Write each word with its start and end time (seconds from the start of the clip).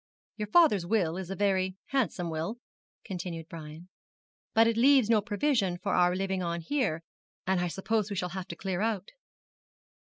'Your 0.37 0.47
father's 0.47 0.83
will 0.83 1.15
is 1.15 1.29
a 1.29 1.35
very 1.35 1.77
handsome 1.89 2.31
will,' 2.31 2.57
continued 3.05 3.47
Brian, 3.47 3.87
'but 4.55 4.65
it 4.65 4.75
leaves 4.75 5.11
no 5.11 5.21
provision 5.21 5.77
for 5.77 5.93
our 5.93 6.15
living 6.15 6.41
on 6.41 6.61
here, 6.61 7.03
and 7.45 7.59
I 7.59 7.67
suppose 7.67 8.09
we 8.09 8.15
shall 8.15 8.29
have 8.29 8.47
to 8.47 8.55
clear 8.55 8.81
out.' 8.81 9.11